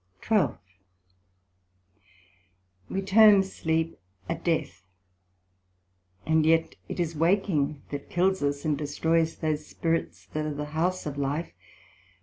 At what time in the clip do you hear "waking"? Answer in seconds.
7.15-7.83